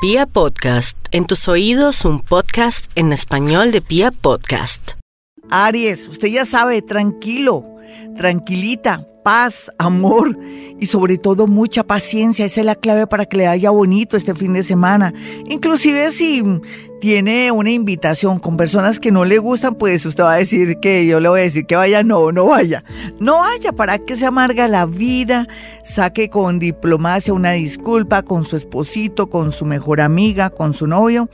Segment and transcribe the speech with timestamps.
[0.00, 4.92] Pia Podcast, en tus oídos un podcast en español de Pia Podcast.
[5.50, 7.64] Aries, usted ya sabe, tranquilo,
[8.16, 10.38] tranquilita, paz, amor
[10.80, 12.46] y sobre todo mucha paciencia.
[12.46, 15.12] Esa es la clave para que le vaya bonito este fin de semana.
[15.50, 16.42] Inclusive si
[17.00, 21.06] tiene una invitación con personas que no le gustan, pues usted va a decir que
[21.06, 22.82] yo le voy a decir que vaya, no, no vaya.
[23.20, 25.46] No vaya, para que se amarga la vida,
[25.84, 31.28] saque con diplomacia una disculpa con su esposito, con su mejor amiga, con su novio,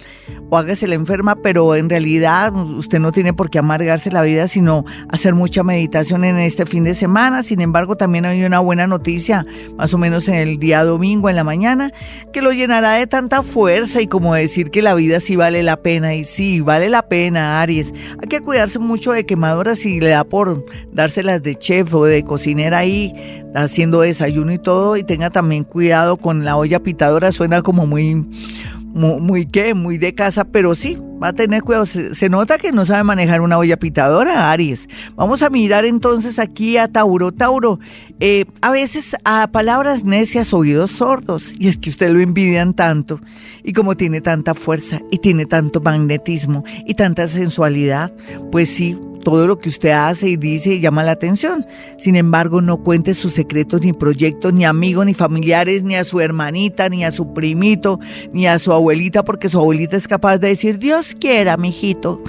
[0.51, 4.49] o hágase la enferma, pero en realidad usted no tiene por qué amargarse la vida,
[4.49, 7.43] sino hacer mucha meditación en este fin de semana.
[7.43, 11.37] Sin embargo, también hay una buena noticia, más o menos en el día domingo, en
[11.37, 11.93] la mañana,
[12.33, 15.77] que lo llenará de tanta fuerza y como decir que la vida sí vale la
[15.77, 16.15] pena.
[16.15, 17.93] Y sí, vale la pena, Aries.
[18.21, 22.25] Hay que cuidarse mucho de quemaduras si le da por dárselas de chef o de
[22.25, 23.15] cocinera ahí,
[23.55, 24.97] haciendo desayuno y todo.
[24.97, 28.25] Y tenga también cuidado con la olla pitadora, suena como muy
[28.95, 29.75] muy, muy, ¿qué?
[29.75, 31.85] Muy de casa, pero sí, va a tener cuidado.
[31.85, 34.89] Se, nota que no sabe manejar una olla pitadora, Aries.
[35.17, 37.33] Vamos a mirar entonces aquí a Tauro.
[37.33, 37.81] Tauro,
[38.21, 41.55] eh, a veces a palabras necias, oídos sordos.
[41.59, 43.21] Y es que usted lo envidian tanto.
[43.65, 48.13] Y como tiene tanta fuerza y tiene tanto magnetismo y tanta sensualidad,
[48.53, 51.67] pues sí, todo lo que usted hace y dice llama la atención.
[51.99, 56.21] Sin embargo, no cuente sus secretos ni proyectos, ni amigos, ni familiares, ni a su
[56.21, 57.99] hermanita, ni a su primito,
[58.33, 62.23] ni a su abuelita, porque su abuelita es capaz de decir, Dios quiera, mijito.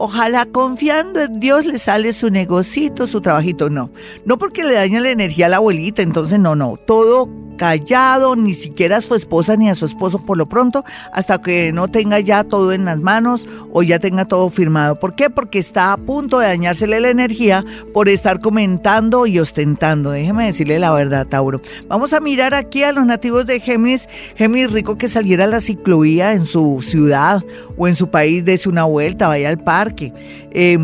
[0.00, 3.68] Ojalá confiando en Dios le sale su negocito, su trabajito.
[3.68, 3.90] No,
[4.24, 6.76] no porque le daña la energía a la abuelita, entonces no, no.
[6.76, 7.28] Todo
[7.58, 11.72] callado, ni siquiera a su esposa ni a su esposo por lo pronto, hasta que
[11.74, 14.98] no tenga ya todo en las manos o ya tenga todo firmado.
[14.98, 15.28] ¿Por qué?
[15.28, 20.12] Porque está a punto de dañársele la energía por estar comentando y ostentando.
[20.12, 21.60] Déjeme decirle la verdad, Tauro.
[21.88, 24.08] Vamos a mirar aquí a los nativos de Géminis.
[24.36, 27.44] Géminis rico que saliera a la ciclovía en su ciudad
[27.76, 30.12] o en su país, dése una vuelta, vaya al parque.
[30.52, 30.78] Eh,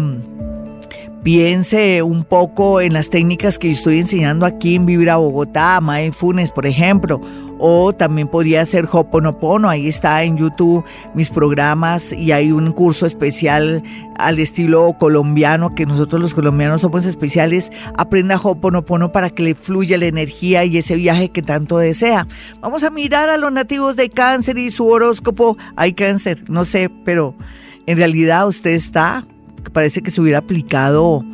[1.25, 6.67] piense un poco en las técnicas que estoy enseñando aquí en Vibra Bogotá, Mindfulness, por
[6.67, 7.19] ejemplo,
[7.59, 10.85] o también podría ser Hoponopono, ahí está en YouTube
[11.15, 13.83] mis programas y hay un curso especial
[14.19, 19.97] al estilo colombiano, que nosotros los colombianos somos especiales, aprenda Hoponopono para que le fluya
[19.97, 22.29] la energía y ese viaje que tanto desea.
[22.61, 26.91] Vamos a mirar a los nativos de cáncer y su horóscopo, hay cáncer, no sé,
[27.07, 27.35] pero
[27.87, 29.27] en realidad usted está
[29.71, 31.25] parece que se hubiera aplicado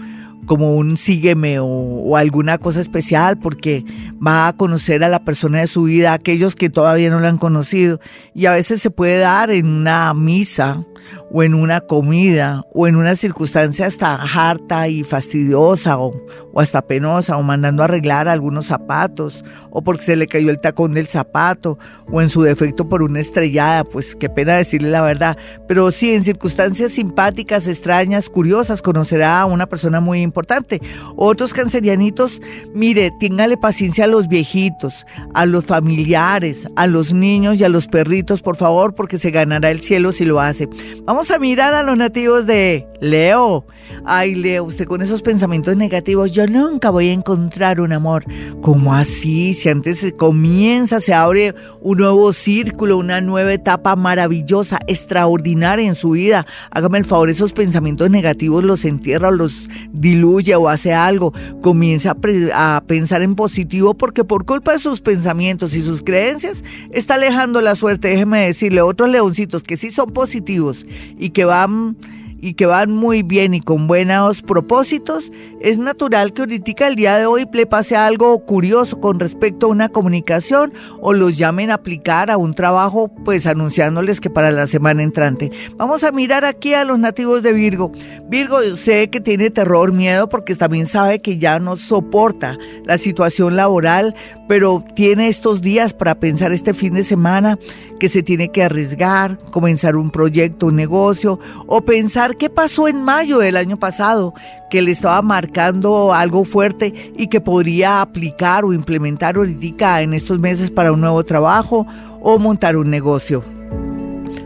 [0.47, 3.85] como un sígueme o, alguna cosa especial porque
[4.27, 7.39] va a conocer a la persona de su vida, aquellos que todavía no la han
[7.39, 8.01] conocido.
[8.35, 10.85] Y a veces se puede dar en una misa
[11.33, 16.13] o en una comida o en una circunstancia hasta harta y fastidiosa o,
[16.53, 20.61] o hasta penosa o mandando a arreglar algunos zapatos o porque se le cayó el
[20.61, 21.79] tacón del zapato
[22.11, 26.13] o en su defecto por una estrellada, pues qué pena decirle la verdad, pero sí
[26.13, 30.81] en circunstancias simpáticas, extrañas, curiosas, conocerá a una persona muy importante.
[31.17, 32.41] Otros cancerianitos,
[32.75, 37.87] mire, téngale paciencia a los viejitos, a los familiares, a los niños y a los
[37.87, 40.69] perritos, por favor, porque se ganará el cielo si lo hace.
[41.05, 43.67] Vamos a mirar a los nativos de Leo.
[44.07, 48.25] Ay, Leo, usted con esos pensamientos negativos, yo nunca voy a encontrar un amor.
[48.63, 49.53] ¿Cómo así?
[49.53, 55.95] Si antes se comienza, se abre un nuevo círculo, una nueva etapa maravillosa, extraordinaria en
[55.95, 56.47] su vida.
[56.71, 61.35] Hágame el favor, esos pensamientos negativos los entierra los diluye o hace algo.
[61.61, 62.17] Comienza
[62.55, 67.61] a pensar en positivo porque por culpa de sus pensamientos y sus creencias está alejando
[67.61, 68.09] la suerte.
[68.09, 70.87] Déjeme decirle, otros leoncitos que sí son positivos
[71.19, 71.97] y que van
[72.41, 75.31] y que van muy bien y con buenos propósitos,
[75.61, 79.71] es natural que ahorita el día de hoy le pase algo curioso con respecto a
[79.71, 84.67] una comunicación o los llamen a aplicar a un trabajo, pues anunciándoles que para la
[84.67, 85.51] semana entrante.
[85.77, 87.93] Vamos a mirar aquí a los nativos de Virgo.
[88.29, 93.57] Virgo sé que tiene terror, miedo, porque también sabe que ya no soporta la situación
[93.57, 94.15] laboral,
[94.49, 97.59] pero tiene estos días para pensar este fin de semana
[97.99, 103.03] que se tiene que arriesgar, comenzar un proyecto, un negocio o pensar qué pasó en
[103.03, 104.35] mayo del año pasado,
[104.71, 110.39] que le estaba marcando algo fuerte y que podría aplicar o implementar ahorita en estos
[110.39, 111.87] meses para un nuevo trabajo
[112.21, 113.43] o montar un negocio.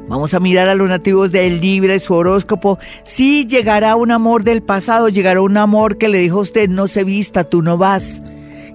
[0.08, 2.78] Vamos a mirar a los nativos del Libre, su horóscopo.
[3.02, 6.86] Sí, llegará un amor del pasado, llegará un amor que le dijo a usted, no
[6.86, 8.22] se vista, tú no vas.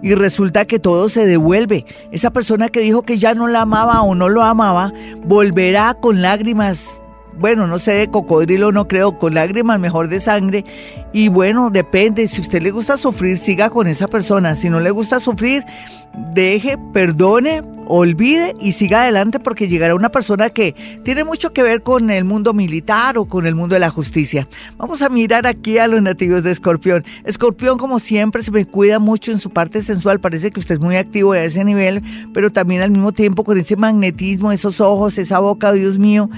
[0.02, 1.86] Y resulta que todo se devuelve.
[2.12, 4.92] Esa persona que dijo que ya no la amaba o no lo amaba,
[5.24, 7.00] volverá con lágrimas
[7.40, 10.66] bueno, no sé, de cocodrilo no creo, con lágrimas mejor de sangre.
[11.14, 14.56] Y bueno, depende, si usted le gusta sufrir, siga con esa persona.
[14.56, 15.66] Si no le gusta sufrir,
[16.34, 21.82] deje, perdone, olvide y siga adelante porque llegará una persona que tiene mucho que ver
[21.82, 24.48] con el mundo militar o con el mundo de la justicia.
[24.78, 27.04] Vamos a mirar aquí a los nativos de Escorpión.
[27.26, 30.20] Escorpión, como siempre, se me cuida mucho en su parte sensual.
[30.20, 32.02] Parece que usted es muy activo a ese nivel,
[32.34, 36.30] pero también al mismo tiempo con ese magnetismo, esos ojos, esa boca, Dios mío,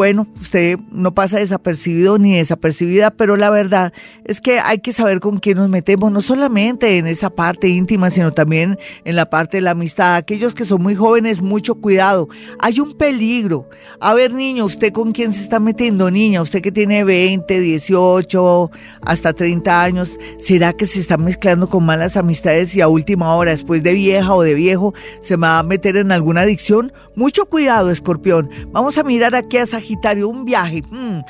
[0.00, 3.92] bueno, usted no pasa desapercibido ni desapercibida, pero la verdad
[4.24, 8.08] es que hay que saber con quién nos metemos, no solamente en esa parte íntima,
[8.08, 10.14] sino también en la parte de la amistad.
[10.14, 12.28] Aquellos que son muy jóvenes, mucho cuidado.
[12.60, 13.68] Hay un peligro.
[13.98, 16.40] A ver, niño, ¿usted con quién se está metiendo, niña?
[16.42, 18.70] Usted que tiene 20, 18,
[19.02, 23.50] hasta 30 años, ¿será que se está mezclando con malas amistades y a última hora,
[23.50, 26.92] después de vieja o de viejo, se va a meter en alguna adicción?
[27.16, 28.48] Mucho cuidado, escorpión.
[28.68, 30.82] Vamos a mirar aquí a Sagitario, un viaje.
[30.90, 31.20] Mm,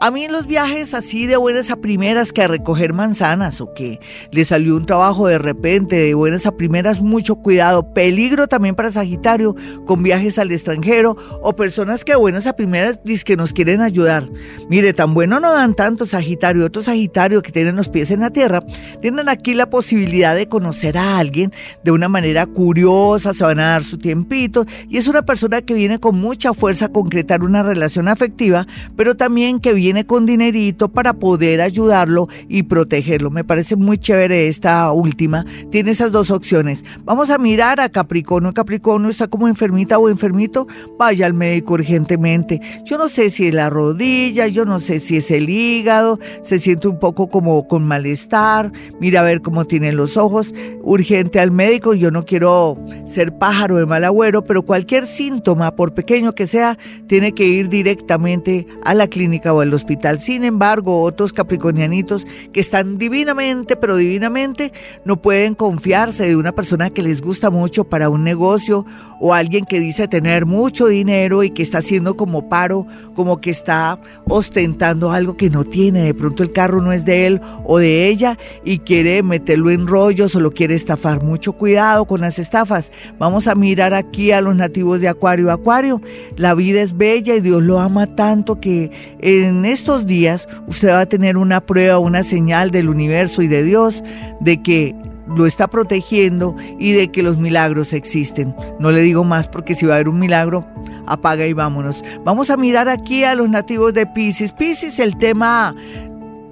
[0.00, 3.74] a mí en los viajes así de buenas a primeras que a recoger manzanas o
[3.74, 3.98] que
[4.30, 7.92] le salió un trabajo de repente de buenas a primeras, mucho cuidado.
[7.92, 9.56] Peligro también para Sagitario
[9.86, 13.80] con viajes al extranjero o personas que de buenas a primeras dicen que nos quieren
[13.80, 14.28] ayudar.
[14.68, 16.66] Mire, tan bueno no dan tanto Sagitario.
[16.66, 18.60] Otro Sagitario que tienen los pies en la tierra,
[19.02, 21.52] tienen aquí la posibilidad de conocer a alguien
[21.82, 25.74] de una manera curiosa, se van a dar su tiempito y es una persona que
[25.74, 28.66] viene con mucha fuerza a concretar una relación afectiva,
[28.96, 33.30] pero también que viene viene con dinerito para poder ayudarlo y protegerlo.
[33.30, 35.46] Me parece muy chévere esta última.
[35.70, 36.84] Tiene esas dos opciones.
[37.04, 38.52] Vamos a mirar a Capricornio.
[38.52, 40.66] Capricornio está como enfermita o enfermito.
[40.98, 42.60] Vaya al médico urgentemente.
[42.84, 46.18] Yo no sé si es la rodilla, yo no sé si es el hígado.
[46.42, 48.70] Se siente un poco como con malestar.
[49.00, 50.52] Mira a ver cómo tienen los ojos.
[50.82, 51.94] Urgente al médico.
[51.94, 52.76] Yo no quiero
[53.06, 56.76] ser pájaro de mal agüero, pero cualquier síntoma, por pequeño que sea,
[57.06, 60.20] tiene que ir directamente a la clínica o al hospital.
[60.20, 64.72] Sin embargo, otros capricornianitos que están divinamente, pero divinamente,
[65.04, 68.84] no pueden confiarse de una persona que les gusta mucho para un negocio
[69.20, 73.50] o alguien que dice tener mucho dinero y que está haciendo como paro, como que
[73.50, 76.04] está ostentando algo que no tiene.
[76.04, 79.86] De pronto el carro no es de él o de ella y quiere meterlo en
[79.86, 81.22] rollos o lo quiere estafar.
[81.22, 82.92] Mucho cuidado con las estafas.
[83.18, 85.50] Vamos a mirar aquí a los nativos de Acuario.
[85.50, 86.00] Acuario,
[86.36, 88.90] la vida es bella y Dios lo ama tanto que
[89.20, 93.62] en estos días usted va a tener una prueba, una señal del universo y de
[93.62, 94.02] Dios
[94.40, 94.94] de que
[95.28, 98.54] lo está protegiendo y de que los milagros existen.
[98.80, 100.66] No le digo más porque si va a haber un milagro,
[101.06, 102.02] apaga y vámonos.
[102.24, 104.52] Vamos a mirar aquí a los nativos de Pisces.
[104.52, 105.74] Pisces, el tema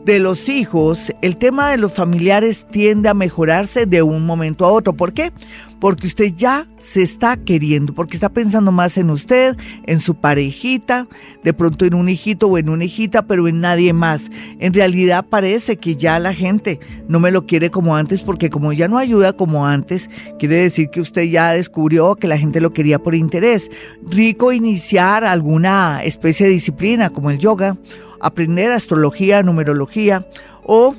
[0.05, 4.71] de los hijos, el tema de los familiares tiende a mejorarse de un momento a
[4.71, 4.93] otro.
[4.93, 5.33] ¿Por qué?
[5.81, 9.56] Porque usted ya se está queriendo, porque está pensando más en usted,
[9.87, 11.06] en su parejita,
[11.44, 14.31] de pronto en un hijito o en una hijita, pero en nadie más.
[14.58, 18.73] En realidad parece que ya la gente no me lo quiere como antes, porque como
[18.73, 20.08] ya no ayuda como antes,
[20.38, 23.70] quiere decir que usted ya descubrió que la gente lo quería por interés.
[24.11, 27.76] Rico iniciar alguna especie de disciplina como el yoga
[28.20, 30.26] aprender astrología, numerología
[30.64, 30.94] o